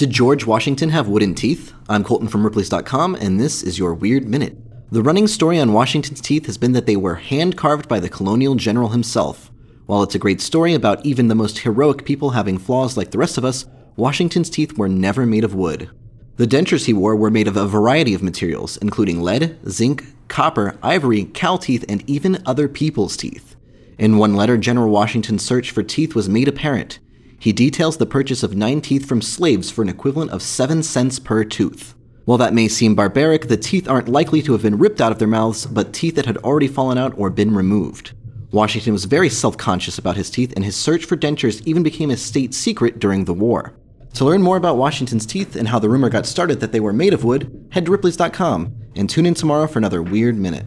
[0.00, 1.74] Did George Washington have wooden teeth?
[1.86, 4.56] I'm Colton from Ripley's.com, and this is your Weird Minute.
[4.90, 8.08] The running story on Washington's teeth has been that they were hand carved by the
[8.08, 9.50] colonial general himself.
[9.84, 13.18] While it's a great story about even the most heroic people having flaws like the
[13.18, 13.66] rest of us,
[13.96, 15.90] Washington's teeth were never made of wood.
[16.36, 20.78] The dentures he wore were made of a variety of materials, including lead, zinc, copper,
[20.82, 23.54] ivory, cow teeth, and even other people's teeth.
[23.98, 27.00] In one letter, General Washington's search for teeth was made apparent.
[27.40, 31.18] He details the purchase of nine teeth from slaves for an equivalent of seven cents
[31.18, 31.94] per tooth.
[32.26, 35.18] While that may seem barbaric, the teeth aren't likely to have been ripped out of
[35.18, 38.12] their mouths, but teeth that had already fallen out or been removed.
[38.52, 42.10] Washington was very self conscious about his teeth, and his search for dentures even became
[42.10, 43.72] a state secret during the war.
[44.14, 46.92] To learn more about Washington's teeth and how the rumor got started that they were
[46.92, 50.66] made of wood, head to Ripley's.com and tune in tomorrow for another Weird Minute.